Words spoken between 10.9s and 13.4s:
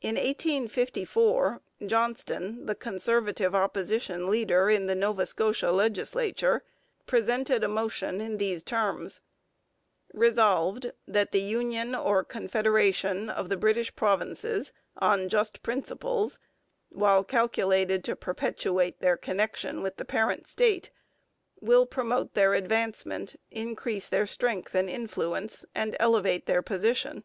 That the union or confederation